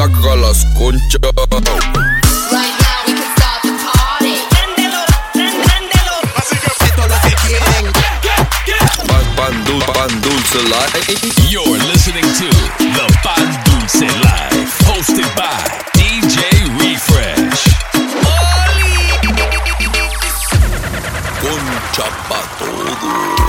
[0.00, 1.20] saca las conchas.
[1.20, 4.34] Right now we can start the party.
[9.08, 10.94] Pan, pan, dul- pan dulce light.
[11.50, 12.48] You're listening to
[12.96, 15.60] the Pan Dulce Life, hosted by
[15.92, 16.38] DJ
[16.80, 17.60] Refresh.
[21.42, 23.40] Concha pa' todos.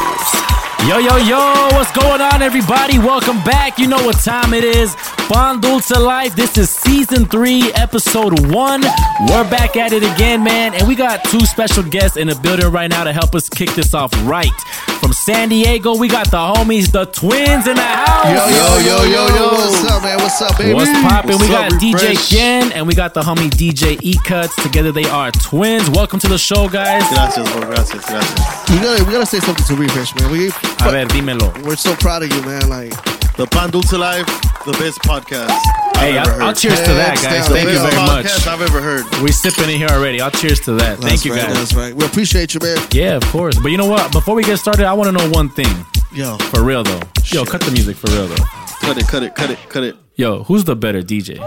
[0.88, 1.38] Yo, yo, yo,
[1.74, 2.98] what's going on, everybody?
[2.98, 3.78] Welcome back.
[3.78, 4.96] You know what time it is.
[5.32, 6.36] Pan Dulce Life.
[6.36, 8.82] This is season three, episode one.
[9.30, 10.74] We're back at it again, man.
[10.74, 13.72] And we got two special guests in the building right now to help us kick
[13.72, 14.52] this off right.
[15.00, 18.26] From San Diego, we got the homies, the twins in the house.
[18.26, 19.48] Yo, yo, yo, yo, yo.
[19.54, 20.18] What's up, man?
[20.18, 20.74] What's up, baby?
[20.74, 21.40] What's poppin'?
[21.40, 22.30] We got up, DJ Refresh?
[22.30, 24.62] Gen and we got the homie DJ E Cuts.
[24.62, 25.96] Together they are Twiinz.
[25.96, 27.04] Welcome to the show, guys.
[27.10, 27.62] Gracias, bro.
[27.62, 28.70] Gracias, gracias.
[28.70, 30.30] We gotta, we gotta say something to Refresh, man.
[30.30, 31.54] We, A ver, dímelo.
[31.64, 32.68] we're so proud of you, man.
[32.68, 32.92] Like,
[33.38, 34.28] The Pan Dulce Life,
[34.66, 35.50] the best podcast.
[35.98, 37.48] Hey, I've ever I'll, I'll cheers to that, guys.
[37.48, 38.48] Thank you very much.
[38.48, 39.06] I've ever heard.
[39.22, 40.22] We're sipping in here already.
[40.22, 41.00] I'll cheers to that.
[41.00, 41.56] Thank you right, guys.
[41.56, 41.94] That's right.
[41.96, 42.78] We appreciate you, man.
[42.92, 43.58] Yeah, of course.
[43.60, 44.12] But you know what?
[44.12, 45.86] Before we get started, I want to know one thing.
[46.14, 47.02] Yo, For real though.
[47.26, 48.61] Yo, cut the music for real though.
[48.82, 49.96] Cut it, cut it, cut it, cut it.
[50.16, 51.38] Yo, who's the better DJ?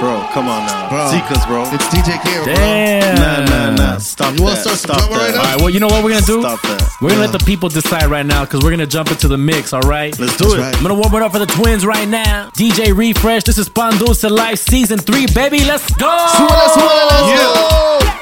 [0.00, 0.88] Bro, come on now.
[0.88, 1.10] bro.
[1.12, 1.62] Zekas, bro.
[1.74, 2.54] It's DJ Kira, bro.
[2.54, 3.14] Damn.
[3.16, 3.98] Nah, nah, nah.
[3.98, 4.60] Stop You wanna that.
[4.62, 5.34] start some Stop drama right that.
[5.34, 5.40] now?
[5.40, 6.40] All right, well, you know what we're gonna do?
[6.40, 6.90] Stop that.
[7.02, 9.72] We're gonna let the people decide right now because we're gonna jump into the mix.
[9.72, 10.18] All right.
[10.18, 10.58] Let's do That's it.
[10.60, 10.76] right.
[10.76, 12.50] I'm gonna warm it up for the twins right now.
[12.56, 13.44] DJ Refresh.
[13.44, 15.64] This is Pan Dulce Life Season Three, baby.
[15.64, 16.06] Let's go.
[16.08, 18.08] Súbele, súbele, let's Yeah.
[18.08, 18.13] go.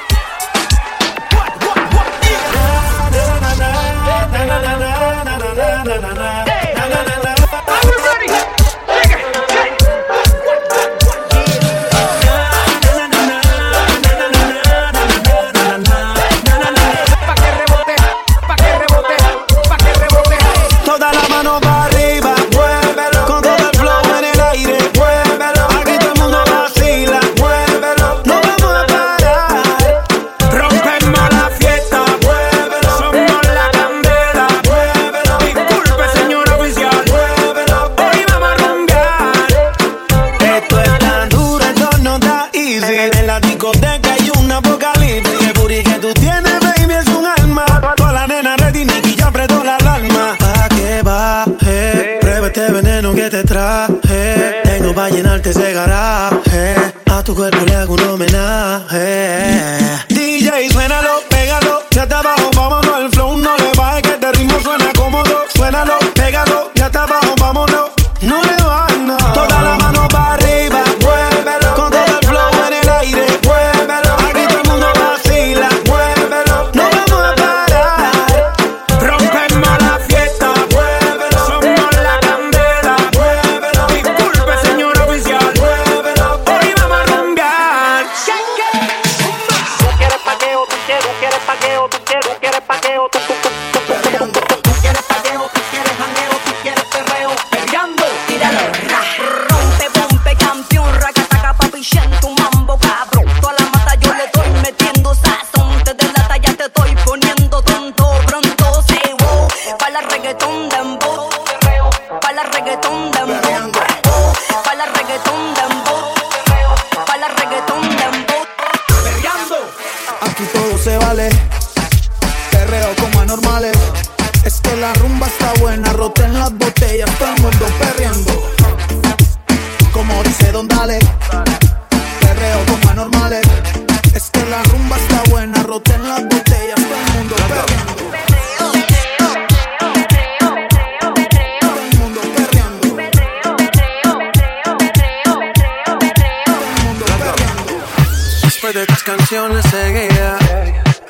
[149.05, 150.37] Canciones seguía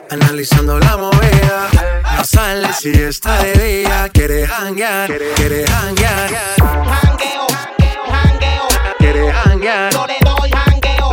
[0.09, 1.69] Analizando la movida.
[2.17, 6.29] No sale si está de día Quiere hanguear, quiere hanguear.
[6.57, 7.47] Jangueo,
[8.09, 8.67] jangueo,
[8.97, 11.11] Quiere hanguear, yo le doy jangueo,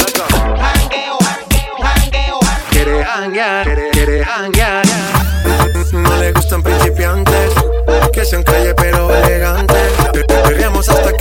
[0.59, 1.19] jangueo,
[1.83, 2.39] jangueo,
[2.71, 4.87] quiere hanguear, quiere hanguear.
[5.93, 7.53] No le gustan principiantes
[8.13, 9.93] Que sean calle pero elegantes
[10.45, 11.20] Perreamos hasta que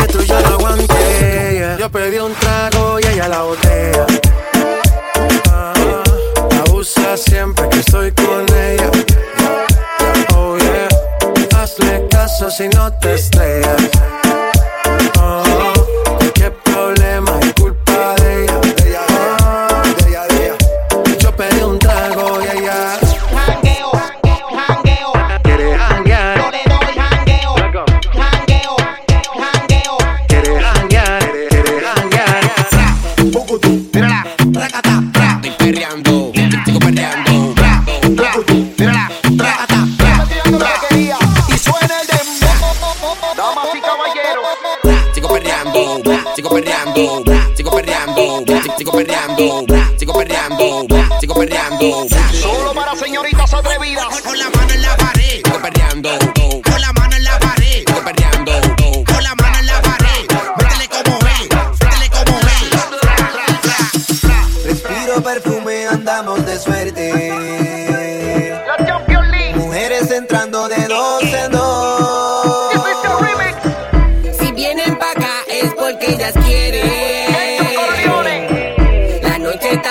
[51.39, 52.05] perreando.
[52.33, 52.68] Solo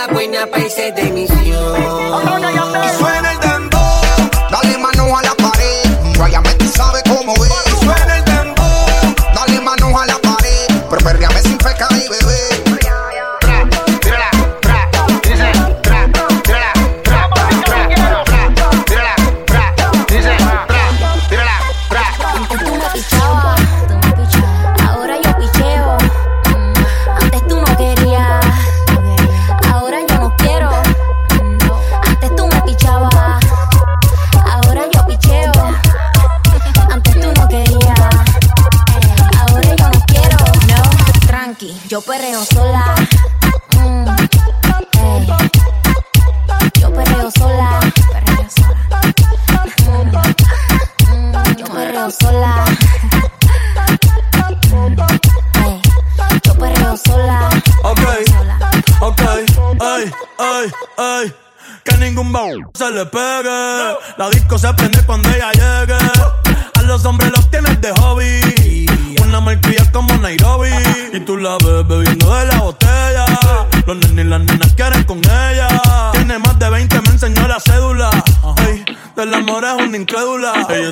[0.07, 1.31] buena, buena, de mis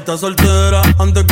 [0.06, 1.26] está soltera antes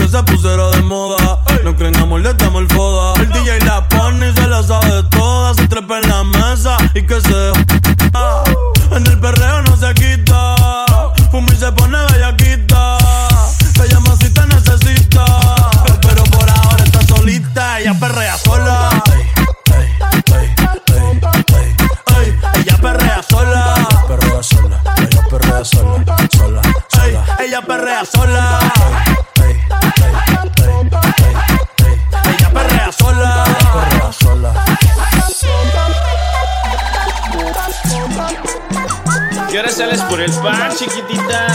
[39.75, 41.47] sales por el pan, chiquitita?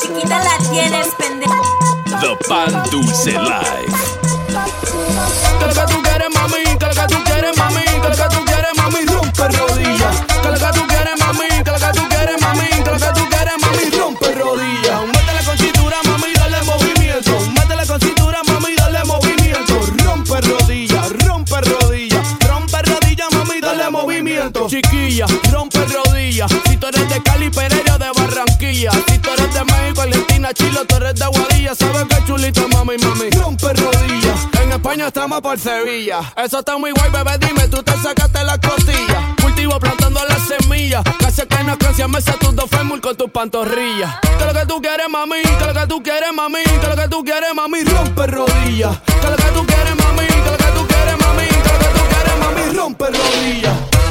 [0.00, 1.54] Chiquita la tienes, pendeja.
[2.20, 3.96] The Pan Dulce Life.
[5.58, 7.43] Que lo que tú quieres, mami, que lo que tú quieres,
[35.06, 36.20] Estamos por Sevilla.
[36.34, 37.36] Eso está muy guay, bebé.
[37.38, 39.34] Dime, tú te sacaste la costilla.
[39.40, 41.04] Cultivo plantando las semillas.
[41.18, 44.18] Casi que no canción me tu dos fémur con tus pantorrillas.
[44.38, 45.42] Que lo que tú quieres, mami.
[45.42, 46.62] Que lo que tú quieres, mami.
[46.64, 47.84] Que lo que tú quieres, mami.
[47.84, 48.98] Rompe rodillas.
[49.00, 50.26] Que lo que tú quieres, mami.
[50.26, 51.48] Que lo que tú quieres, mami.
[51.48, 52.76] Que lo que tú quieres, mami.
[52.76, 54.03] Rompe rodillas.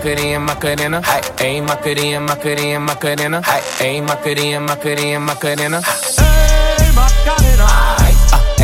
[0.00, 1.00] Macarena, Macarena, Macarena.
[1.36, 3.40] Ayy, Macarena, Macarena, Macarena.
[3.80, 5.80] Ayy, Macarena, Macarena, Macarena.
[5.84, 7.66] Hey, Macarena.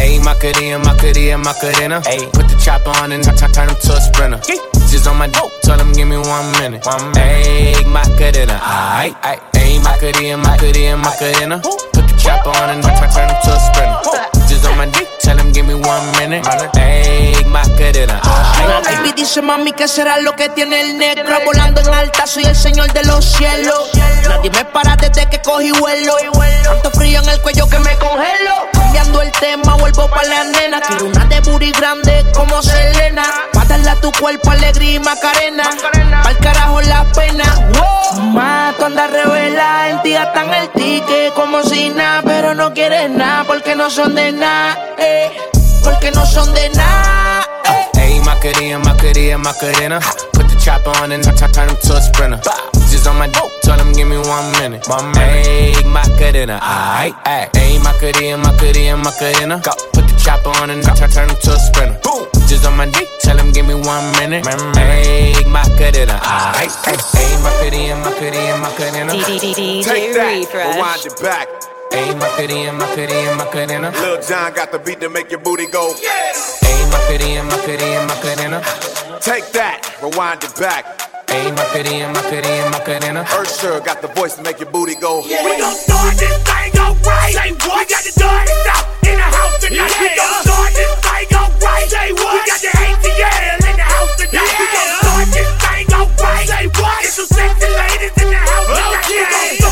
[0.00, 2.00] Ayy, uh, Macarena, Macarena, Macarena.
[2.08, 4.40] Ayy, put the chopper on and t- turn him to a sprinter.
[4.88, 6.82] Just on my dope, tell him give me one minute.
[6.84, 8.56] Ayy, Macarena.
[8.56, 11.60] Ayy, ayy, ayy, Macarena, Macarena, Macarena.
[11.60, 14.00] Put the chopper on and t- turn him to a sprinter.
[14.08, 14.48] Oh.
[14.48, 16.44] Just on my dick, tell him give me one minute.
[16.76, 18.20] Ayy, Macarena.
[18.68, 21.34] La baby dice mami que será lo que tiene el negro.
[21.46, 23.90] Volando en alta soy el señor de los cielos.
[24.28, 26.14] Nadie me para desde que cogí vuelo.
[26.64, 28.54] Tanto frío en el cuello que me congelo.
[28.72, 30.80] Cambiando el tema vuelvo pa' la nena.
[30.82, 33.45] Quiero una de booty grande como Selena
[34.06, 35.68] tu cuerpo alegría y macarena
[36.22, 37.44] Pa'l carajo la pena
[37.75, 38.22] wow.
[38.30, 43.10] Ma, tú andas revela En ti gastan el ticket como si nada Pero no quieres
[43.10, 45.30] nada porque no son de nada eh,
[45.82, 48.00] Porque no son de nada eh.
[48.00, 50.00] Ayy, Macarena, Macarena, Macarena.
[50.66, 52.40] Put the chopper on and turn, turn him to a sprinter.
[52.90, 54.82] Just on my dope, tell him give me one minute.
[54.88, 55.46] One minute.
[55.46, 57.54] Egg macarena, aight, aight.
[57.54, 59.61] Egg macarena, macarena, macarena.
[59.62, 59.70] Go.
[59.92, 62.00] Put the chopper on and turn, turn him to a sprinter.
[62.02, 62.26] Boom.
[62.49, 64.44] Just on my dick, tell him give me one minute.
[64.44, 66.99] Egg macarena, aight, aight.
[67.14, 69.12] Egg macarena, macarena, macarena.
[69.12, 71.75] Take that, rewind it back.
[71.92, 73.90] Egg macarena, macarena, macarena.
[74.00, 75.88] Lil Jon got the beat to make your booty go.
[75.90, 79.20] Ain't my fitty and my Egg macarena, macarena, macarena.
[79.20, 80.84] Take that, rewind it back.
[81.26, 83.40] Ayy, my cutie and my Egg macarena, macarena, macarena.
[83.40, 85.22] Usher got the voice to make your booty go.
[85.22, 87.34] We gon' start this thing alright.
[87.34, 87.82] Say what?
[87.82, 89.94] We got the dirty out in the house tonight.
[89.98, 91.86] We gon' start this thing alright.
[91.90, 92.32] Say what?
[92.34, 94.54] We got the ATL in the house tonight.
[94.54, 96.46] We gon' start this thing alright.
[96.46, 96.98] Say what?
[97.02, 99.06] It's some sexy ladies in the house tonight.
[99.10, 99.65] We gon'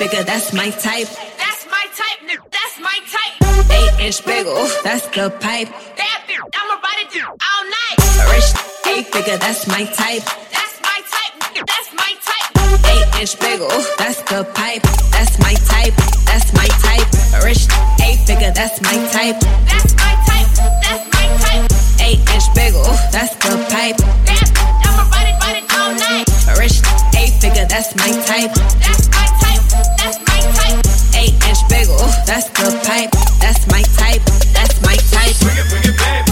[0.00, 1.08] Figure, that's my type.
[1.36, 2.40] That's my type, nigga.
[2.48, 3.36] That's my type.
[3.68, 5.68] Eight inch bagel, that's the pipe.
[6.00, 7.98] That bitch, I'ma ride it down all night.
[8.32, 8.48] Rich
[8.88, 10.24] eight figure, that's my type.
[10.56, 11.68] That's my type, nigga.
[11.68, 12.48] That's my type.
[12.88, 13.68] Eight inch bagel,
[14.00, 14.80] that's the pipe.
[15.12, 15.92] That's my type.
[16.24, 17.44] That's my type.
[17.44, 17.68] Rich
[18.00, 19.36] eight figure, that's my type.
[19.68, 20.48] That's my type.
[20.80, 21.68] That's my type.
[22.00, 24.00] Eight inch bagel, that's the pipe.
[24.00, 26.29] That bitch, I'ma ride it, ride it all night.
[26.58, 26.82] Rich
[27.16, 28.52] eight figure, that's my type.
[28.80, 29.64] That's my type.
[29.98, 30.80] That's my type.
[31.16, 33.10] Eight inch bagel, that's the pipe.
[33.40, 34.22] That's my type.
[34.52, 35.36] That's my type.
[35.40, 36.29] Bring it, bring it back,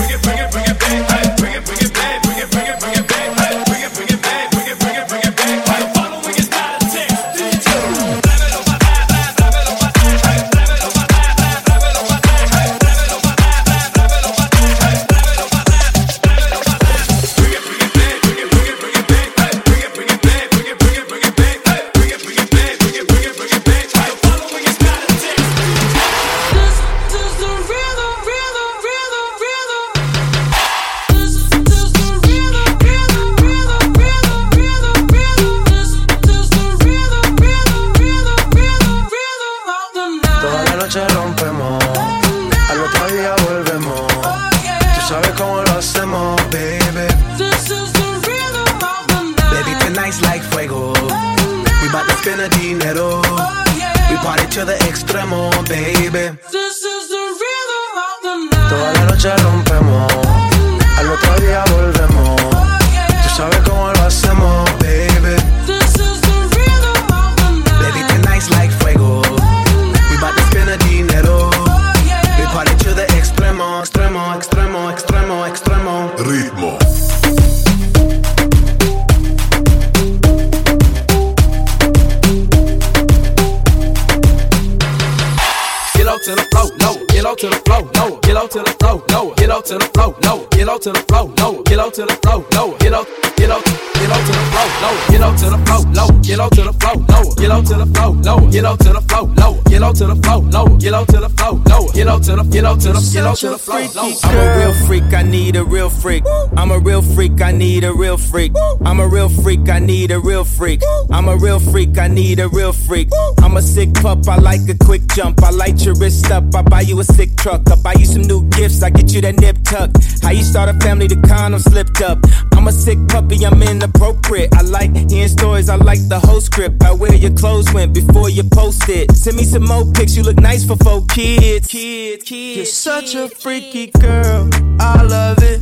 [87.08, 88.18] Get low to the flow, low.
[88.20, 89.34] Get low to the flow, low.
[89.34, 90.46] Get low to the flow, low.
[90.50, 91.62] Get low to the flow, low.
[91.64, 92.76] Get low to the flow, low.
[92.78, 93.04] Get low,
[93.36, 94.94] get low, get low to the flow, low.
[95.08, 96.20] Get low to the flow, low.
[96.22, 97.34] Get low to the flow, low.
[97.34, 98.50] Get low to the flow, low.
[98.50, 99.58] Get low to the flow, low.
[99.68, 100.76] Get low to the flow, low.
[100.78, 101.88] Get low to the flow, low.
[101.92, 104.12] Get low to the, get low to the, get low to the flow, low.
[104.22, 106.24] I'm a real freak, I need a real freak.
[106.56, 108.52] I'm a real freak, I need a real freak.
[108.84, 110.82] I'm a real freak, I need a real freak.
[111.10, 113.08] I'm a real freak, I need a real freak.
[113.42, 115.42] I'm a sick pup, I like a quick jump.
[115.42, 117.62] I light your wrist up, I buy you a sick truck.
[117.70, 119.90] I buy you some new gifts, I get you that nip tuck.
[120.22, 122.18] How you start a family, the condom slipped up.
[122.52, 124.54] I'm a sick puppy, I'm inappropriate.
[124.54, 126.82] I like hearing stories, I like the whole script.
[126.82, 129.12] I wear your clothes went before you post it.
[129.12, 131.68] Send me some more pics, you look nice for four kids.
[131.68, 132.56] Kids, kids.
[132.56, 134.48] You're such a freaky girl,
[134.80, 135.60] I love it.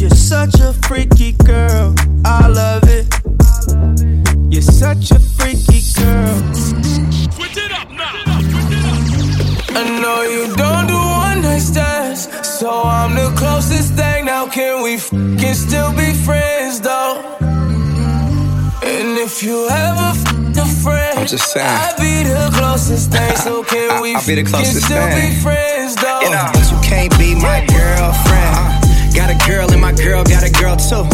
[0.00, 3.06] You're such a freaky girl, I love it.
[4.52, 6.54] You're such a freaky girl.
[6.54, 8.25] Switch it up now.
[9.78, 12.28] I know you don't do one night stands,
[12.58, 14.24] so I'm the closest thing.
[14.24, 14.96] Now can we
[15.36, 17.20] can still be friends though?
[18.82, 21.66] And if you ever f- a friend, I'm just saying.
[21.68, 23.36] I'll be the closest thing.
[23.36, 25.34] So can we I'll be the closest can still thing.
[25.34, 26.20] be friends though?
[26.22, 28.56] You know, but you can't be my girlfriend.
[28.56, 31.04] Uh, got a girl and my girl got a girl too.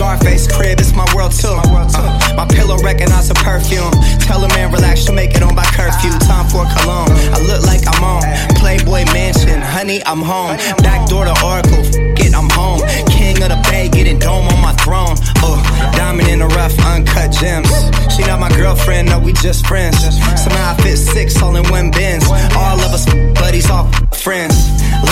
[0.00, 1.52] Scarface crib, it's my world too.
[1.52, 3.92] Uh, my pillow recognize a perfume.
[4.24, 6.08] Tell a man relax, she'll make it on by curfew.
[6.08, 6.24] Uh-huh.
[6.24, 7.12] Time for cologne.
[7.36, 8.24] I look like I'm on
[8.56, 9.60] Playboy Mansion.
[9.60, 10.56] Honey, I'm home.
[10.80, 11.84] Back door to Oracle.
[11.84, 12.80] F- it, I'm home.
[13.12, 15.20] King of the Bay, getting dome on my throne.
[15.44, 15.60] Uh,
[16.04, 17.68] rough, uncut gems.
[18.14, 19.98] She not my girlfriend, no, we just friends.
[20.42, 22.24] Somehow I fit six all in one bins.
[22.56, 23.04] All of us
[23.34, 24.54] buddies, all friends.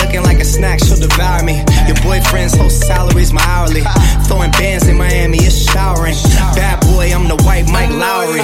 [0.01, 1.63] Looking like a snack, she'll devour me.
[1.87, 3.83] Your boyfriend's whole salary's my hourly.
[4.27, 6.15] Throwing bands in Miami, it's showering.
[6.55, 8.43] Bad boy, I'm the white Mike Lowrey.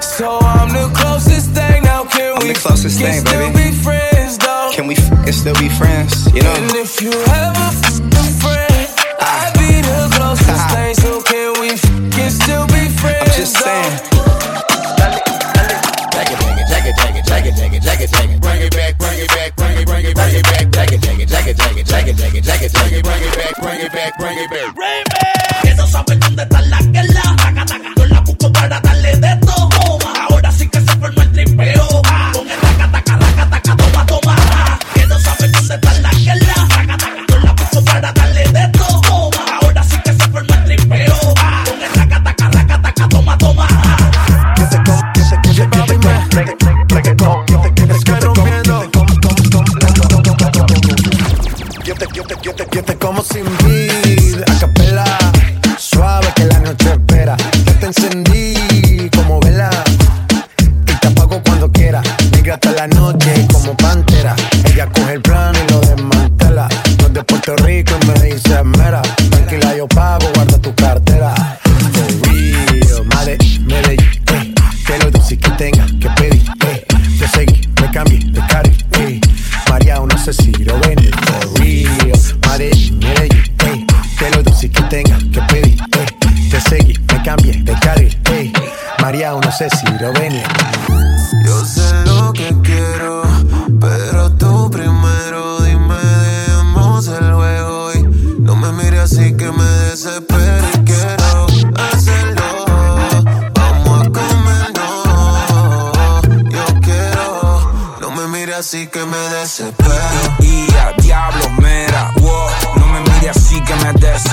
[0.00, 2.04] So I'm the closest thing now.
[2.04, 3.70] Can I'm we the closest thing, still baby.
[3.70, 4.70] be friends though?
[4.74, 6.26] Can we f- still be friends?
[6.34, 6.52] You know?
[6.54, 8.67] And if you ever f- a friend,
[23.02, 24.77] bring it back, bring it back, bring it back.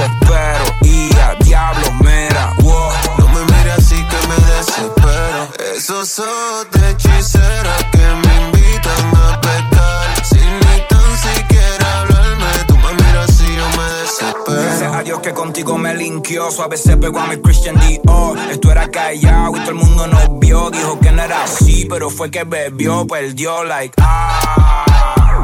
[0.05, 0.65] Desespero.
[0.81, 2.91] Y a diablo, mera, wow.
[3.17, 5.47] No me mires así que me desespero.
[5.75, 10.25] Esos ojos de hechicera que me invitan a pecar.
[10.25, 14.61] Sin ni tan siquiera hablarme, tú me miras así, yo me desespero.
[14.61, 16.51] Gracias a Dios que contigo me linkió.
[16.51, 18.37] Suave se pegó a mi Christian Dior.
[18.49, 20.69] Esto era callado y todo el mundo nos vio.
[20.69, 24.83] Dijo que no era así, pero fue que bebió, perdió, like, ah.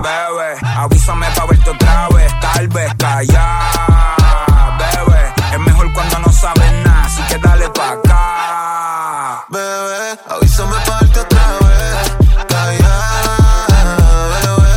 [0.02, 4.11] Bebé, avísame pa' verte otra vez, tal vez callar.
[7.12, 9.45] Así que dale pa' acá.
[9.50, 12.12] Bebé, avísame pa' verte otra vez.
[12.47, 12.97] Calla,
[14.43, 14.76] bebé.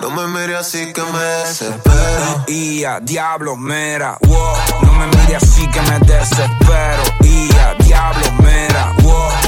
[0.00, 2.44] No me mires así que me desespero.
[2.46, 4.56] Y a diablo, mera, wow.
[4.82, 7.02] No me mire así que me desespero.
[7.22, 9.41] Y a diablo, mera, wow.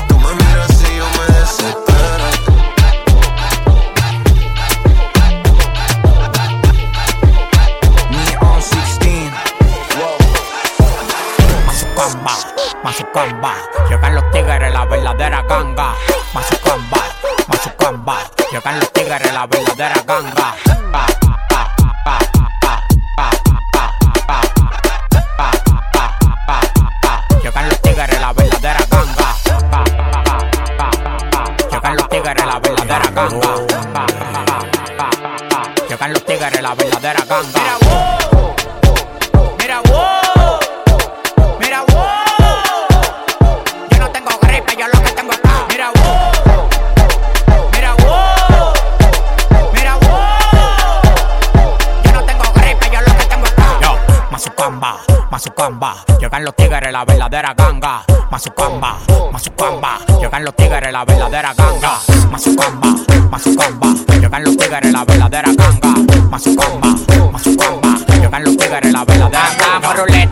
[11.94, 12.33] Mazucamba,
[12.83, 13.54] Mazucamba,
[13.88, 15.94] llegan los tigres, la verdadera ganga.
[16.35, 16.98] Mazucamba,
[17.46, 18.18] Mazucamba,
[18.50, 20.54] llegan los tigres, la verdadera ganga.
[56.35, 58.03] Llegan los tigres, la verdadera ganga.
[58.29, 58.99] Mazucamba,
[59.31, 60.01] Mazucamba.
[60.20, 62.01] Llegan los tigres, la verdadera ganga.
[62.29, 62.84] Mazucamba.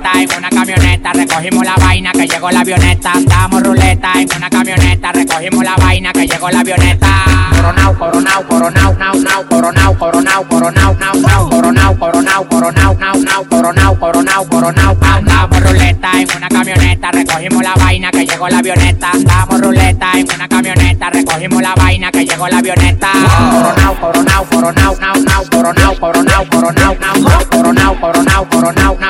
[0.02, 3.12] Ruleta en una camioneta, recogimos la vaina que llegó la avioneta.
[3.12, 7.08] Andamos ruleta en una camioneta, recogimos la vaina que llegó la avioneta.
[7.50, 13.44] Coronao, coronao, coronao, nao, nao, coronao, coronao, coronao, nao, nao, coronao, coronao, coronao, nao, nao,
[13.44, 14.96] coronao, coronao, coronao.
[15.00, 19.10] Andamos ruleta en una camioneta, recogimos la vaina que llegó la avioneta.
[19.12, 23.08] Andamos ruleta en una camioneta, recogimos la vaina que llegó la avioneta.
[23.52, 28.48] Coronao, coronao, coronao, nao, nao, coronao, coronao, coronao, nao, nao, coronao, coronao, coronao, nao, nao,
[28.50, 29.01] coronao,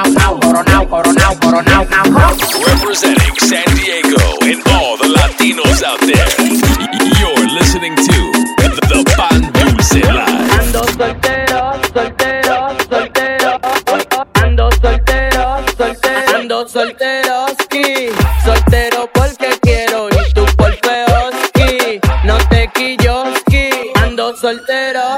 [2.95, 6.29] San Diego and all the Latinos out there.
[7.19, 8.33] You're listening to
[8.89, 9.73] The Pan Live.
[10.61, 12.57] Ando soltero, soltero,
[12.91, 13.61] soltero.
[14.35, 16.37] Ando soltero, soltero.
[16.37, 18.11] Ando soltero, ski.
[18.45, 21.99] Soltero porque quiero y tú por feoski.
[22.25, 23.71] No te quillo, ski.
[24.03, 25.12] Ando soltero.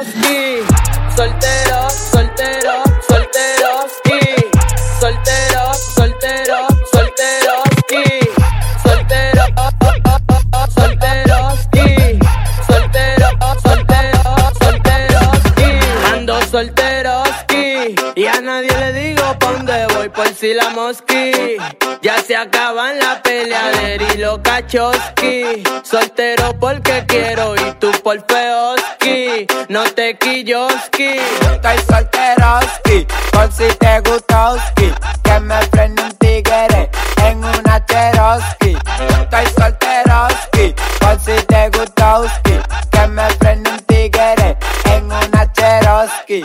[20.45, 21.57] y la mosqui.
[22.03, 25.63] Ya se acaban la peleadera y los cachoski.
[25.83, 29.47] Soltero porque quiero y tú por feoski.
[29.69, 31.19] No te quilloski.
[31.53, 34.93] Estoy solteroski, por si te gustoski.
[35.23, 36.91] Que me prende un tigre
[37.25, 38.77] en una cheroski.
[39.21, 42.59] Estoy solteroski, por si te gustoski.
[42.91, 46.45] Que me prende un tigre en una cheroski.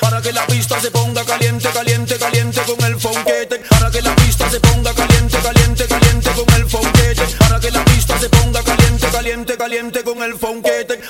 [0.00, 4.16] para que la pista se ponga caliente, caliente, caliente con el fonquete, para que la
[4.16, 8.62] pista se ponga caliente, caliente, caliente con el fonquete, para que la pista se ponga
[8.64, 11.00] caliente, caliente, caliente con el fonquete.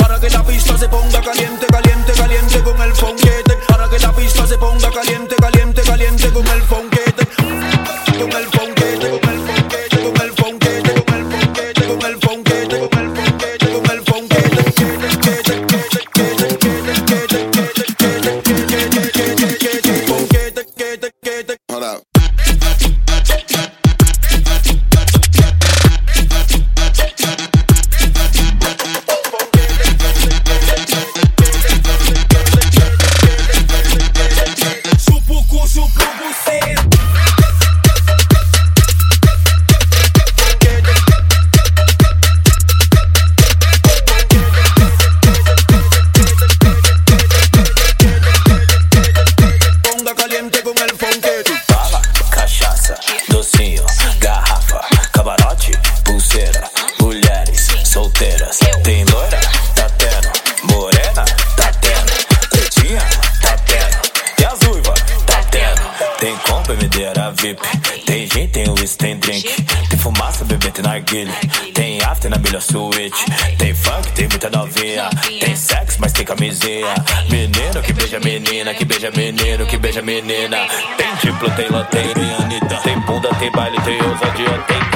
[81.76, 82.76] bola, tem meia anitta.
[82.82, 84.95] Tem bunda, tem baile, tem ousadia, tem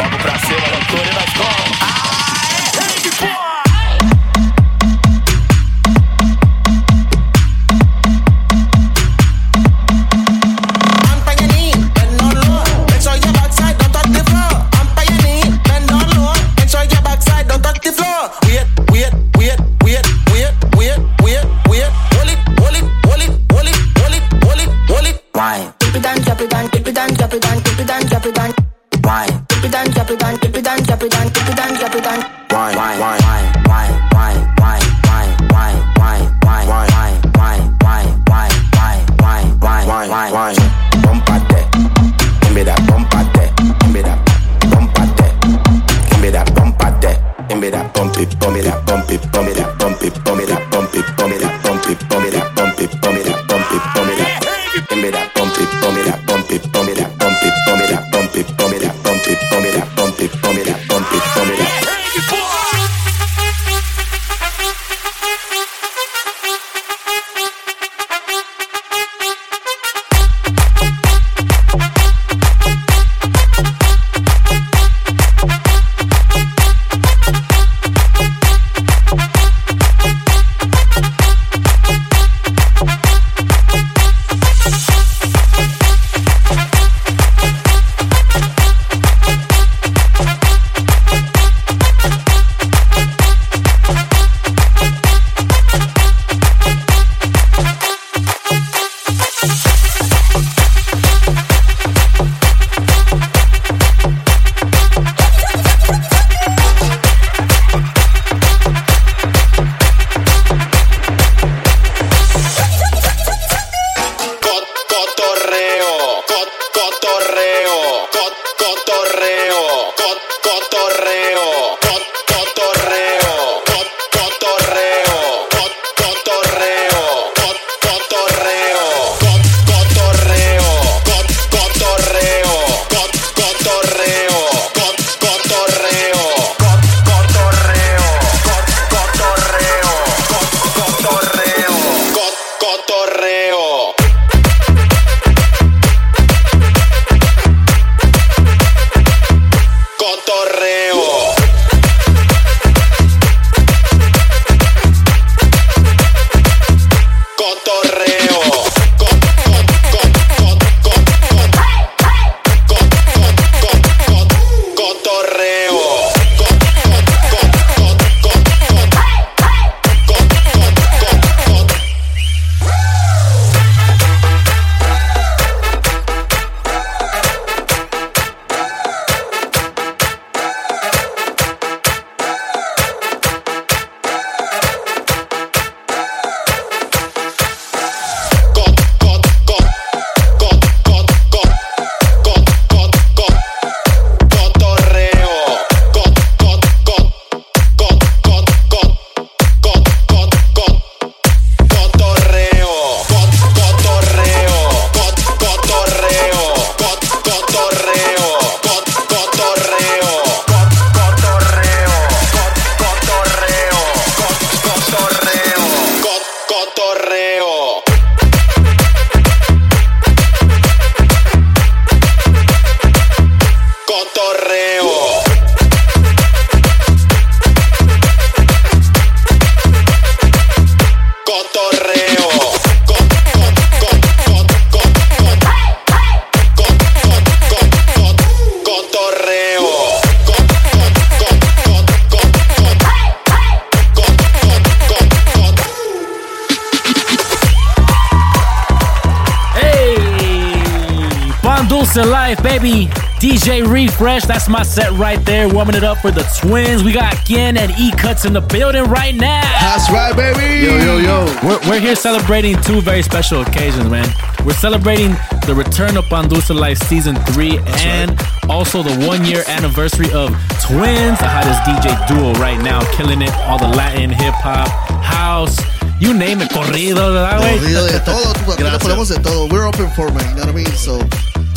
[252.61, 252.87] baby.
[253.21, 255.49] DJ Refresh, that's my set right there.
[255.49, 256.83] Warming it up for the twins.
[256.83, 259.43] We got Gien and E Cuts in the building right now.
[259.61, 260.65] That's right, baby.
[260.67, 261.25] Yo, yo, yo.
[261.43, 264.09] We're, we're here celebrating two very special occasions, man.
[264.45, 265.13] We're celebrating
[265.47, 268.19] the return of Pan Dulce Life Season 3 and
[268.49, 270.31] also the one year anniversary of
[270.65, 273.33] Twiinz, the hottest DJ duo right now, killing it.
[273.47, 274.69] All the Latin, hip hop,
[275.03, 275.59] house,
[276.01, 277.59] you name it, corrido, ¿verdad, güey?
[277.59, 279.47] Corrido de todo, tú, aquí le ponemos de todo.
[279.49, 280.67] We're open for man, you know what I mean?
[280.73, 280.99] So,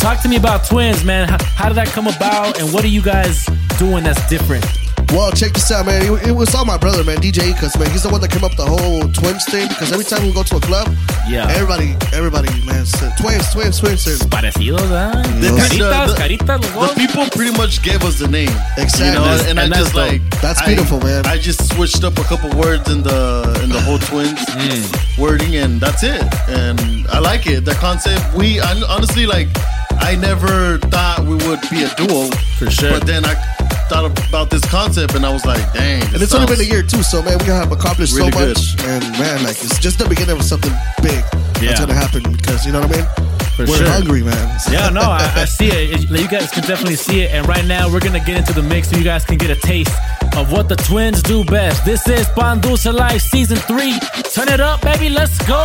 [0.03, 1.29] Talk to me about Twiinz, man.
[1.29, 3.45] How, how did that come about and what are you guys
[3.79, 4.65] doing that's different?
[5.13, 6.01] well, check this out, man.
[6.01, 7.89] It, it was all my brother, man, DJ Ecus, man.
[7.91, 10.41] He's the one that came up the whole twins thing because every time we go
[10.43, 10.89] to a club,
[11.27, 11.47] Yeah.
[11.51, 14.03] everybody, everybody, man, said, twins, twins, twins.
[14.03, 14.23] twins.
[14.27, 15.13] Parecidos, ¿ah?
[15.39, 18.51] The- Caritas, the- caritas, los the people pretty much gave us the name.
[18.77, 19.07] Exactly.
[19.07, 20.09] You know, and, I and that's just dope.
[20.11, 21.25] like That's I- beautiful, man.
[21.27, 25.17] I just switched up a couple words in the in the whole twins Mm.
[25.17, 26.23] wording, and that's it.
[26.49, 27.63] And I like it.
[27.65, 28.33] The concept.
[28.35, 29.47] We I, honestly like.
[30.03, 32.91] I never thought we would be a duo for sure.
[32.91, 33.33] But then I
[33.89, 36.03] thought about this concept, and I was like, dang.
[36.13, 38.57] And it's only been a year too, so man, we have accomplished Really so good.
[38.57, 41.23] much, and man, like it's just the beginning of something big
[41.61, 41.69] Yeah.
[41.69, 43.07] that's gonna happen because you know what I mean.
[43.55, 43.87] For We're sure.
[43.89, 44.59] hungry, man.
[44.71, 46.09] Yeah, no, I, I see it.
[46.09, 47.31] It- You guys can definitely see it.
[47.31, 49.55] And right now, we're gonna get into the mix so you guys can get a
[49.55, 49.93] taste
[50.35, 51.85] of what the Twiinz do best.
[51.85, 53.99] This is Pan Dulce Life Season 3.
[54.33, 55.09] Turn it up, baby.
[55.09, 55.63] Let's go.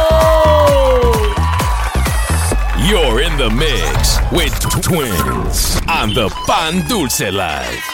[2.87, 7.85] You're in the mix with Twiinz on the Pan Dulce Life.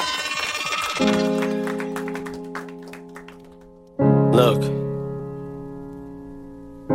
[4.33, 4.62] Look,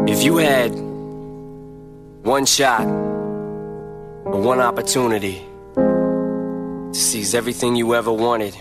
[0.08, 0.70] if you had
[2.24, 5.42] one shot or one opportunity
[5.76, 8.56] to seize everything you ever wanted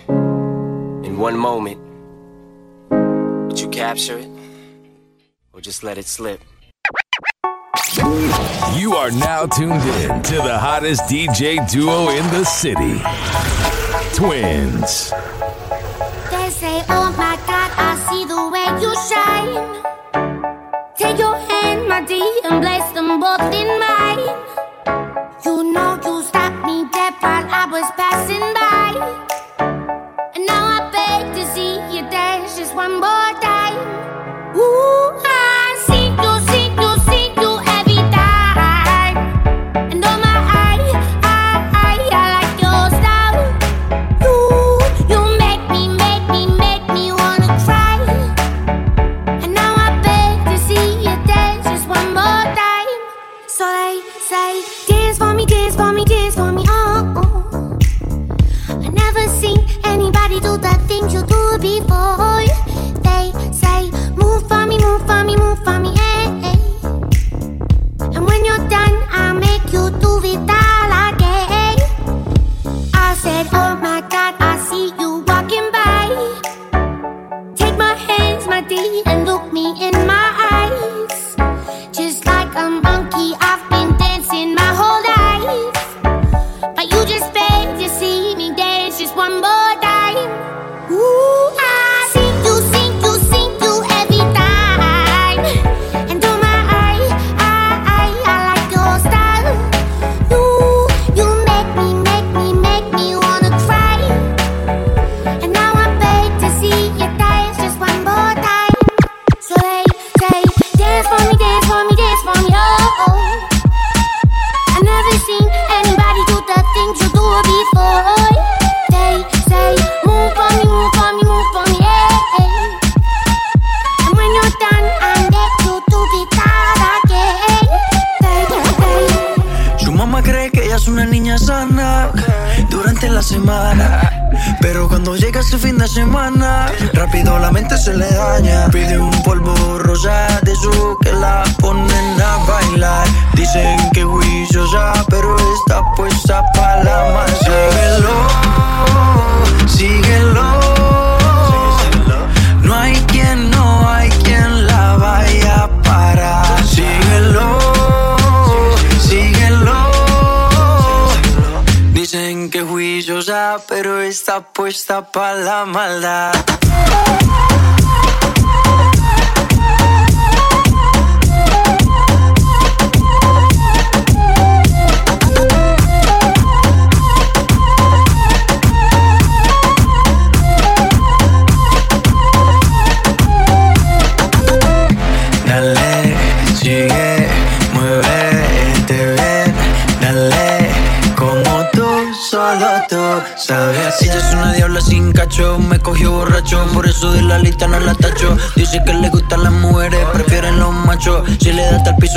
[1.05, 1.79] in one moment,
[3.47, 4.29] would you capture it
[5.53, 6.41] or just let it slip?
[8.09, 12.99] You are now tuned in to the hottest DJ duo in the city.
[14.16, 15.11] Twiinz.
[16.31, 19.53] They say, oh my God, I see the way you shine.
[20.97, 24.25] Take your hand, my dear, and place them both in mine.
[25.44, 28.58] You know you stopped me dead while I was passing by.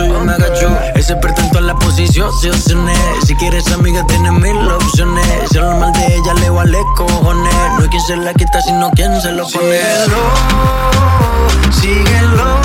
[0.01, 0.77] Piso, yo me agacho.
[0.95, 2.99] Ese pretento en la posición, opciones.
[3.25, 5.49] Si quieres amiga, tienes mil opciones.
[5.49, 7.53] Si hablo mal de ella, le vale cojones.
[7.53, 9.79] No hay quien se la quita, sino quien se lo pone.
[11.71, 12.59] Síguelo,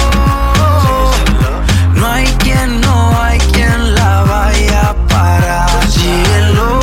[1.95, 5.69] No hay quien, no hay quien la vaya a parar.
[5.89, 6.81] Síguelo,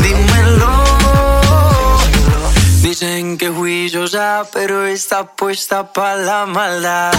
[0.00, 0.84] dímelo.
[2.82, 7.12] Dicen que juiciosa, pero está puesta para la maldad.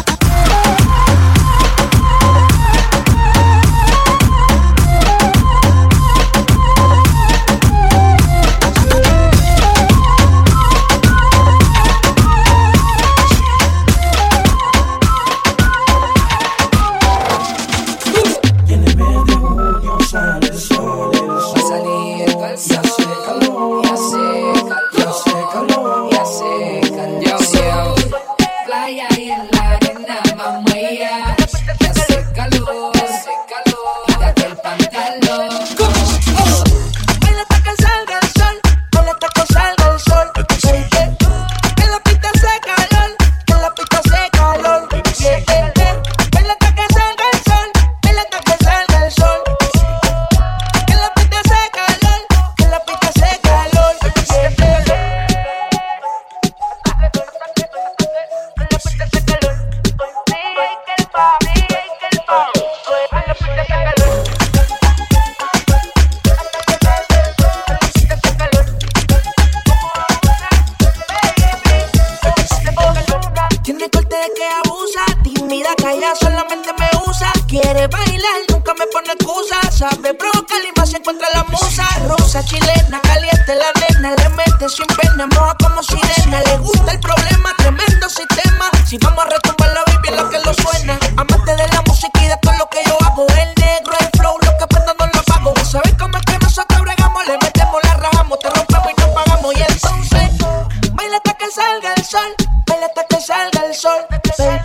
[101.53, 102.33] Salga el sol,
[102.65, 104.05] baila hasta que salga el sol,
[104.39, 104.61] baby.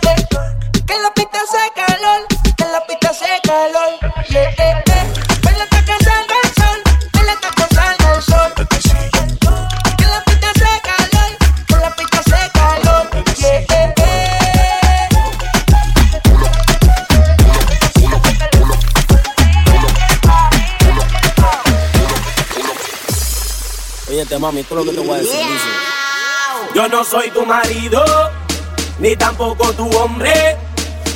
[0.87, 2.25] Que la pista hace calor,
[2.57, 5.13] que la pista hace calor, yeah, yeah, yeah.
[5.43, 6.81] Baila hasta que salga el sol,
[7.13, 8.53] baila hasta que salga el sol.
[9.99, 11.37] Que la pista hace calor,
[11.67, 15.09] que la pista hace calor, yeah, yeah, yeah.
[24.09, 25.37] Oye, te mami, esto es lo que te voy a decir.
[25.37, 25.88] dice.
[26.79, 28.01] Yo no soy tu marido,
[28.99, 30.55] ni tampoco tu hombre.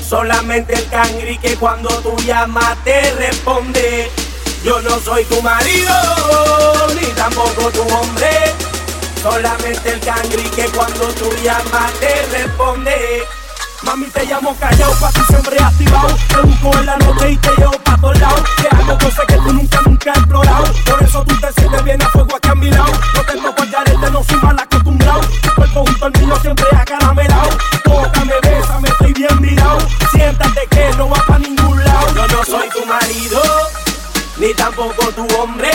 [0.05, 4.11] Solamente el cangri que cuando tú llamas te responde.
[4.65, 5.93] Yo no soy tu marido,
[6.99, 8.27] ni tampoco tu hombre.
[9.21, 13.23] Solamente el cangri que cuando tú llamas te responde.
[13.83, 16.09] Mami, te llamo callado, pa' ti siempre activado.
[16.27, 18.43] Te busco en la noche y te llevo pa' todos lados.
[18.61, 20.73] Te hago cosas que tú nunca, nunca has explorado.
[20.85, 22.91] Por eso tú te sientes bien a fuego aquí a mi lado.
[23.15, 24.59] No tengo por carete, no soy mal
[26.53, 27.49] siempre acaramelado.
[27.83, 29.79] Tócame, bésame, estoy bien mirado.
[30.11, 32.07] Siéntate que no va pa' ningún lado.
[32.15, 33.41] Yo no soy tu marido,
[34.37, 35.71] ni tampoco tu hombre.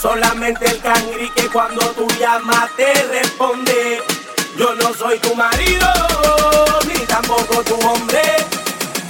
[0.00, 4.02] Solamente el cangri que cuando tú llamas te responde.
[4.56, 5.86] Yo no soy tu marido,
[6.86, 8.22] ni tampoco tu hombre.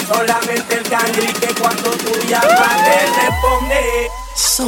[0.09, 4.11] Solamente el cangri que cuando tú llamas te responde.
[4.35, 4.67] So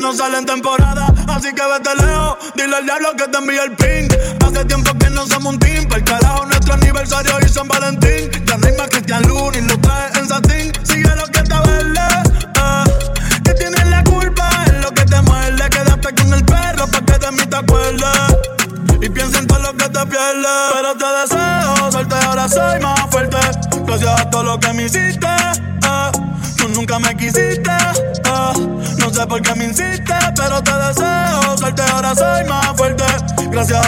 [0.00, 3.76] no sale en temporada Así que vete lejos, dile al diablo que te envíe el
[3.76, 4.08] ping
[4.44, 5.58] Hace tiempo que no somos un